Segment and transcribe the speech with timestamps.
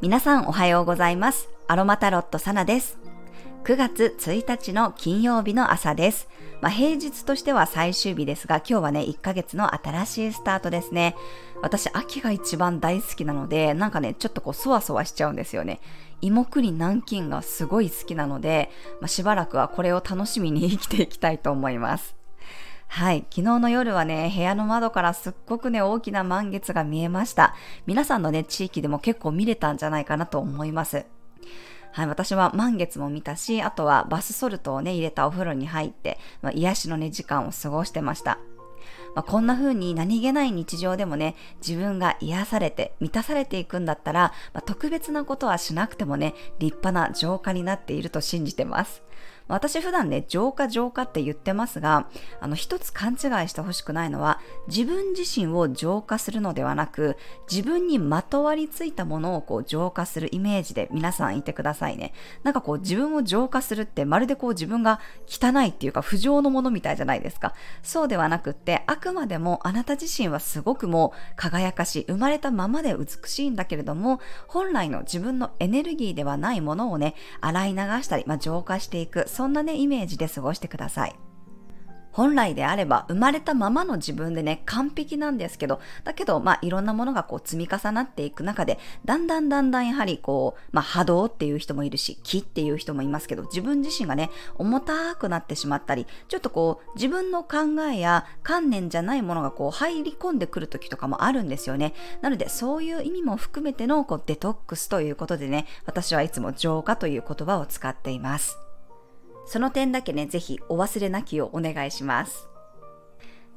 [0.00, 1.48] 皆さんおはようございます。
[1.66, 2.96] アロマタロットサナです。
[3.64, 6.28] 9月1日の金曜日の朝です。
[6.60, 11.16] まあ、平日としては最終日ですが、今日はね、1ヶ月の新しいスタートですね。
[11.60, 15.80] 私、秋が一番大好きなので、なんかね、ちょっとこう、そわそわしちゃうんですよね。
[16.20, 18.70] 芋栗南京がすごい好きなので、
[19.00, 22.15] まあ、しばらくはこれを楽しみに生きていきたいと思います。
[22.88, 23.26] はい。
[23.30, 27.54] 昨日の夜はね、部屋の窓からすっごくね、大きな満月が見えました。
[27.86, 31.04] 皆さんのね、地域でも結構見れたんじゃないかなと思います。
[31.92, 38.38] はい、私は満月も見たし、あとはバスソルトをね、入れたお風呂に入って、まあ、癒しのね、時間を過ごしてました。
[39.14, 49.02] まあ、こんな風に何気ない日常でもね、自分が癒されて満たされていくんだったら、まあ、特別なことはしなくてもね、立派な浄化になっていると信じてます。
[49.48, 52.08] 私普段ね、浄化浄化って言ってますが、
[52.40, 57.16] あの一つ勘違いしてほしくないのは、自分自身を浄化するのではなく、
[57.50, 62.12] 自分にまとわりついたものをこう浄化するイメージで皆さんいてくださいね。
[62.42, 67.54] なんかこう自分を浄化するってまるでこう自分が汚いっていうか不浄のものみたいじゃないですか。
[67.82, 81.14] そうではなくって、あくまでもあなた自身はすごくもう輝かしい、生まれたままで美しいんだけれども、本来の自分のエネルギーではないものをね、洗い流したり、まあ、浄化していく、そんなね、イメージで過ごしてください。
[82.16, 101.92] 本来であれば生まれたままの自分でね、完璧なんですけど、だけど、まあ、いろんなものがこう積み重なっていく中で、だんだんだんだんやはりこう、まあ、波動っていう人もいるし、気っていう人もいますけど、自分自身がね、重たくなってしまったり、ちょっとこう、自分の考えや観念じゃないものがこう、入り込んでくる時とかもあるんですよね。
[102.22, 108.56] なので、そういう意味も含めてのこう、デトックスということでね、私はいつも浄化という言葉を使っています。
[109.46, 112.48] その点だけね、ぜひお忘れなきをお願いします。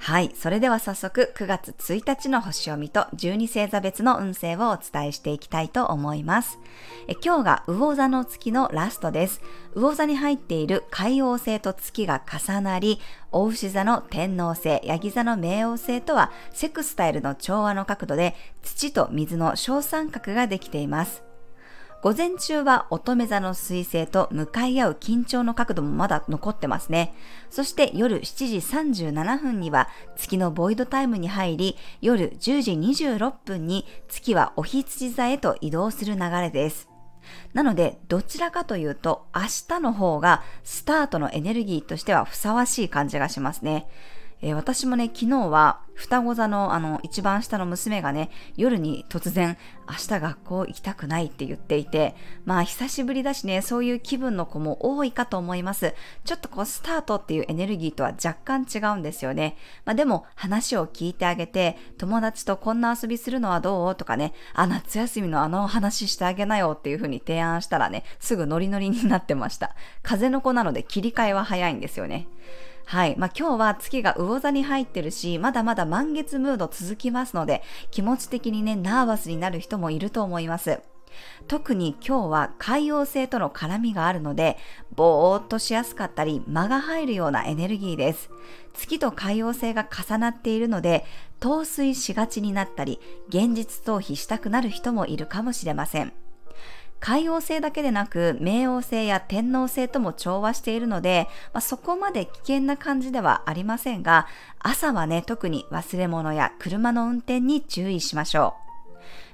[0.00, 0.30] はい。
[0.34, 6.58] それでは早速9月1日の星読みと12星座別の運勢をお伝えしていきたいと思います。
[7.08, 9.42] え今日が魚座の月のラストです。
[9.74, 13.00] 魚座に入っている海王星と月が重なり、
[13.32, 21.27] 大牛座の天王星、ヤギ座の冥王星とはセクスタイルの調和の角度で土と水の小三角ができています。
[22.00, 27.12] 午前中は乙女座の彗星と向かい合う緊張の角度もまだ残ってますね。
[27.50, 36.88] そして夜7時37分には月のボイドタイムに入り、夜10時26分に月はお羊座へと移動する流れです。
[37.52, 43.88] なので、どちらかというと、明日の方がスタートのエネルギーとしてはふさわしい感じがしますね。
[44.40, 55.94] えー、私もね、昨日は双子座のあの一番下の娘がね、夜に突然明日学校行きたくないって言っていて、まあ久しぶりだしね、そういう気分の子も多いかと思います。
[56.24, 59.56] ちょっとこうスタートっていうエネルギーとは若干違うんですよね。
[59.84, 63.94] まあでも話を聞いてあげて、友達とこんな遊びするのはどう？
[63.96, 69.74] とかね、あ、夏休みのあの話してあげなよっていう風に提案したらね、すぐノリノリになってました。
[70.04, 72.28] 風の子なので切り替えは早いんですよね。
[72.88, 73.16] はい。
[73.18, 80.80] まあ、今日は月が魚座に入ってるし、まだまだ満月ムード続きますので、気持ち的にね、ナーバスになる人もいると思います。
[81.48, 84.56] 特に今日は海洋星との絡みがあるので、
[84.96, 88.30] ぼーっとしやすかったり、間が入るようなエネルギーです。
[88.72, 91.04] 月と海洋星が重なっているので、
[91.40, 96.14] 陶酔しがちになったり、現実逃避したくなる人もいるかもしれません。
[97.00, 104.26] 海王星だけでなく、冥王星や天王星とも調和しているので、まあ、そこまで危険な感じではありませんが、
[104.58, 108.54] 朝はね、特に忘れ物や車の運転に注意しましょ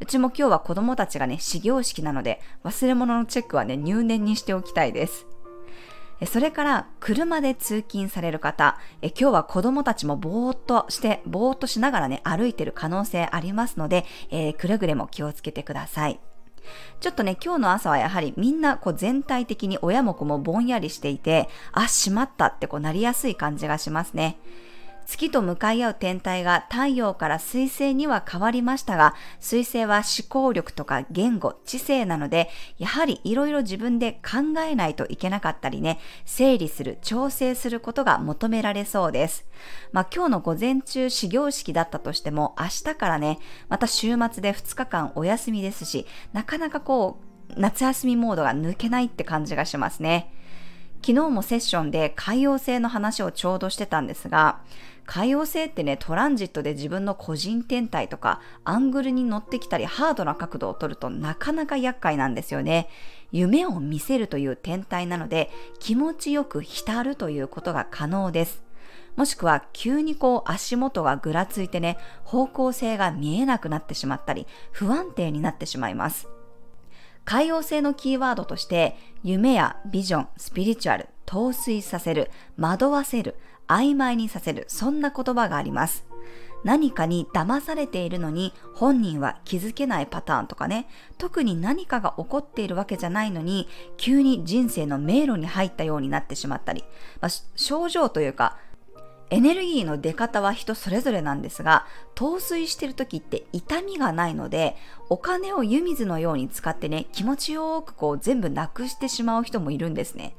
[0.00, 0.04] う。
[0.04, 5.26] うちも今日は子供たちがね、始業式なので、忘れ物のチェックはね、入念にしておきたいです。
[6.26, 16.20] それから、車で通勤される方、え今日は子供たちもぼーっとして、ぼーっとしながらね、歩いてる可能性ありますので、えー、くれぐれも気をつけてください。
[17.00, 24.38] ちょっとね、今日の朝はやはりみんなこう全体的に親も子もぼんやりしていて、あ、しまったってこうなりやすい感じがしますね。
[25.10, 32.48] 月と向かい合う天体が太陽から水星には変わりましたが、水星は思考力とか言語、知性なので、
[32.78, 39.46] やはりいろいろ自分で考えないといけなかったりね、整理する、調整することが求められそうです。
[39.90, 50.32] まあ今日の午前中始業式だったとしても、明日からね、また週末で2日間お休みですし、なかなかこう、夏休みモードが抜けないって感じがしますね。
[51.02, 54.60] 昨日もセッションで海洋性の話をちょうどしてたんですが、
[55.06, 62.88] 海洋性ってね、トランジットで自分の個人天体とかアングルに乗ってきたりハードな角度を取るとなかなか厄介なんですよね。
[63.32, 68.62] 夢を見せるという天体なので気持ちよく浸るということが可能です。
[69.16, 76.28] もしくは急にこう足元がぐらついてね、方向性が見えなくなってしまったり、不安定になってしまいます。
[77.24, 83.36] 海王星のキーワードとして、夢やビジョン、スピリチュアル、陶酔させる、惑わせる、
[83.68, 86.04] 曖昧にさせる、そんな言葉があります。
[86.64, 90.88] 何かに騙されているのに本人は気づけないパターンとかね、
[91.18, 96.84] 特に何かが起こっているわけじゃないのに、急に人生の迷路に入ったようになってしまったり、
[97.20, 98.58] まあ、症状というか、
[99.30, 104.76] エネルギーの出方は人それぞれなんですが、陶酔してる時って痛みがないので、
[105.08, 110.34] お金を湯水のように使ってね、気持ちよくこう全部なくしてしまう人もいるんですね。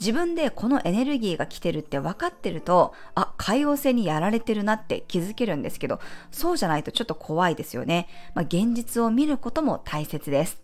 [0.00, 6.00] 自分でこのエネルギーが来てるって分かってると、あ、海王星にやられてるなって気づけるんですけど、
[6.30, 8.08] そうじゃないとちょっと怖いですよね。
[8.34, 10.62] まあ、現実を見ることも大切です。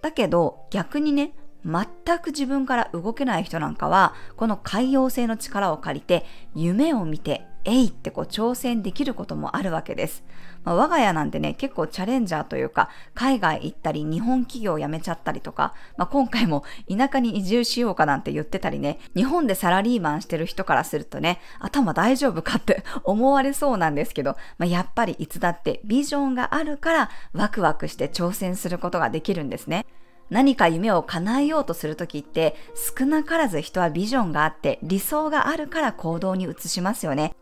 [0.00, 1.34] だけど逆にね、
[1.64, 6.24] 全く自分から動けない人なんかは、この海洋性の力を借りて、
[6.54, 10.24] 夢を見て、えいってこう挑戦できることもあるわけです。
[10.64, 29.84] まあ、我が家なんてね、結構チャレンジャーというか、海外行ったり、日本企業辞めちゃったりとか、まあ、今回も田舎に移住しようかなんて言ってたりね、日本でサラリーマンしてる人からするとね、頭大丈夫かって 思われそうなんですけど、まあ、やっぱりいつだってビジョンがあるからワクワクして挑戦することができるんですね。
[30.30, 32.54] 何か夢を叶えようとするときって
[32.98, 37.34] 少なからず人はビジョンがあって理想があるから行動に移しますよね。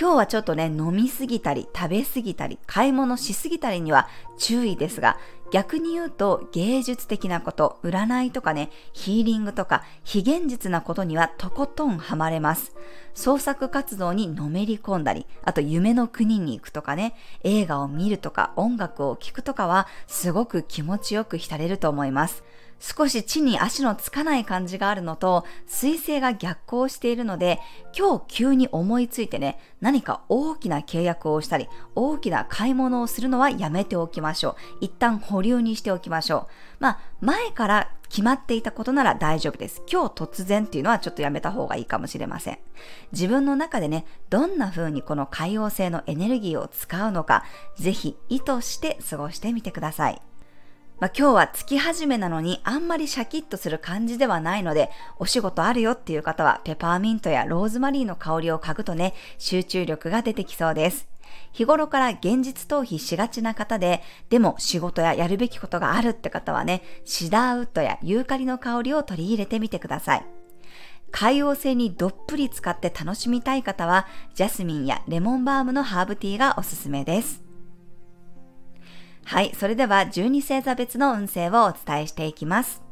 [0.00, 4.08] 今日はちょっとね、飲みすぎたり、食べすぎたり、買い物しすぎたりには
[4.38, 5.18] 注意ですが、
[5.50, 12.74] 逆に言うと芸術的なこと、占いとかね、ヒーリングとか非現実なことにはとことんハマれます。
[13.14, 17.14] 創作活動にのめり込んだり、あと夢の国に行くとかね、
[17.44, 22.44] 映画を見るとか音楽を聴くとかはすごく気持ちよく浸れると思います。
[22.80, 27.58] 少し地に足のつかない感じがあるのと、水星が逆行しているので、
[27.96, 34.54] 今日急に思いついてね、何か大きな契約をしたり、大きな買い物をするのはやめておきましょう。
[34.80, 36.52] 一旦保留にしておきましょう。
[36.80, 39.82] まあ、前から決まっていたことなら大丈夫です。
[39.90, 42.58] 今日突然っていうのはちょっとやめた方がいいかもしれません。
[43.12, 47.44] 自分の中でね、どんな風にこの海王星のエネルギーを使うのか、
[47.76, 50.22] ぜひ意図して過ごしてみてください。
[51.00, 54.90] まあ、今日は月始めなのにあんまりシャキッとする感じではないので、
[55.20, 61.06] お仕事あるよっていう方はペパーミントやローズマリーの香りを嗅ぐとね、集中力が出てきそうです。
[61.52, 70.26] 日頃から現実逃避しがちな方で、でも仕事ややるべきことがあるって方はね、シダーウッドやユーカリの香りを取り入れてみてください。
[71.12, 77.47] 海王星にどっぷり使って楽しみたい方は、ジャスミンやレモンバームのハーブティーがおすすめです。
[79.28, 82.82] はい、それでは12星座別の運勢をお伝えしていきます。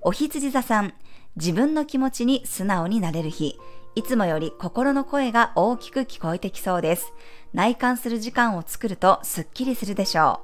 [0.00, 0.94] お羊座さん、
[1.36, 3.58] 自分の気持ちに素直になれる日、
[3.94, 7.12] いつもより心の声が大きく聞こえてきそうです。
[7.52, 10.40] 内観する時間を作るとスッキリするでしょ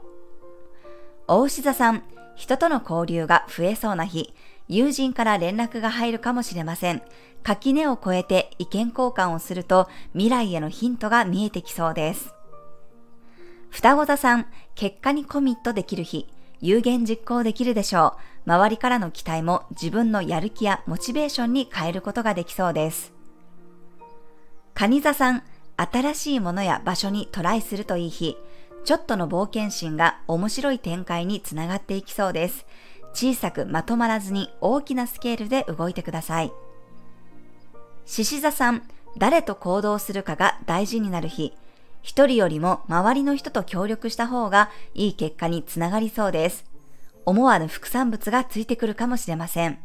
[1.29, 1.37] う。
[1.39, 2.03] お牛座さん、
[2.37, 4.35] 人との交流が増えそうな日、
[4.69, 7.01] 友人から連絡が入るかもしれません。
[7.43, 12.35] 垣根を越えて意見交換をすると未来へのヒントが見えてきそうです。
[13.70, 16.26] 双子座さん、結果にコミットできる日、
[16.61, 18.15] 有言実行できるでしょ
[18.47, 18.50] う。
[18.50, 23.12] 周りからの期待も自分のやる気やモチベーションに変えることができそうです。
[24.75, 25.43] 蟹座さん、
[25.76, 28.37] 新しいものや場所にトライするといい日、
[28.85, 32.66] ちょっとの冒険心が面白い展開につながっていきそうです。
[33.12, 36.52] 小さくまとまらずに大きなスケールで動いてください。
[38.07, 38.83] 獅子座さん、
[39.19, 41.52] 誰と行動するかが大事になる日、
[42.09, 46.65] 一人よりも周りの人と協力した方がいい結果につながりそうです。
[47.27, 49.79] 思わぬ副産物がついてくるかもしれません。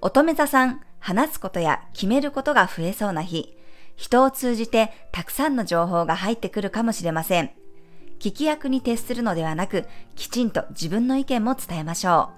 [0.00, 3.58] 乙女座さん、話すことや決めることが増えそうな日、
[3.94, 7.50] 人を通じてたくさんの情報が入ってくるかもしれません。
[8.18, 9.84] 聞き役に徹するのではなく、
[10.16, 12.30] きちんと自分の意見も伝えましょ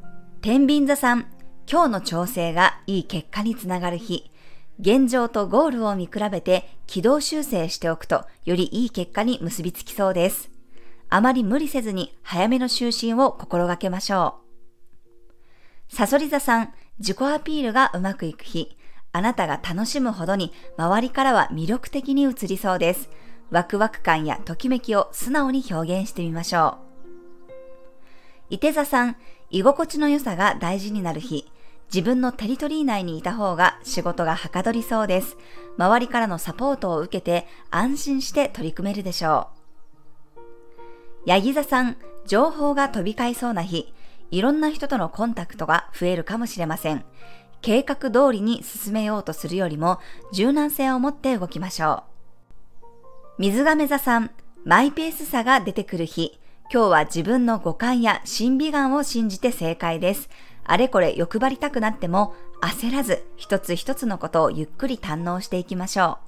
[0.00, 0.06] う。
[0.40, 1.26] 天秤座さん、
[1.70, 4.30] 今日の調整がいい結果につながる日、
[4.78, 10.50] 現状とゴールを見比べて軌道修正しておくとよりいい結果に結びつきそうです。
[11.08, 14.40] あまり無理せずに早めの就寝を心がけましょ
[15.90, 15.94] う。
[15.94, 18.76] サソリ座さん、自己アピールがうまくいく日、
[19.12, 23.08] あなたが楽しむほどに周りからは魅力的に映りそうです。
[23.50, 26.78] ワクワク感やときめきを素直に表現してみましょ
[27.50, 27.54] う。
[28.50, 29.16] 伊手座さん、
[29.50, 31.50] 居心地の良さが大事になる日、
[31.92, 35.36] 自分のテリトリー内にいた方が仕事がはかどりそうです。
[35.78, 39.48] 周りからのサポートを受けて安心して取り組めるでしょ
[40.36, 40.40] う。
[41.26, 43.92] ヤギ座さん、情報が飛び交いそうな日、
[44.30, 47.04] いろんな人とのコンタクトが増えるかもしれません。
[47.62, 49.98] 計画通りに進めようとするよりも
[50.32, 52.04] 柔軟性を持って動きましょ
[53.38, 53.40] う。
[53.42, 54.30] 水亀座さん、
[54.64, 56.38] マイペースさが出てくる日。
[56.72, 60.28] 今日は自分の五感や審美眼を信じて正解です。
[60.66, 66.18] あれこれ欲張りたくなっても焦らず一つ一つのことをゆっくり堪能していきましょ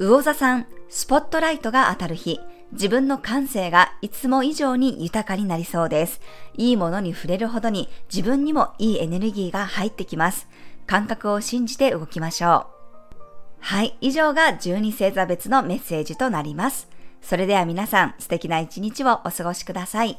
[0.00, 0.04] う。
[0.04, 2.40] 魚座さん、スポットライトが当たる日。
[2.72, 6.20] 自分の感性がいつも以上に豊かになりそうです。
[6.56, 10.48] いいものに触れるほどに自分にもいいエネルギーが入ってきます。
[10.86, 12.66] 感覚を信じて動きましょ
[13.14, 13.18] う。
[13.60, 16.88] はい、以上が12星座別のメッセージとなります。
[17.20, 20.18] それでは皆さん素敵な一日をお過ごしください。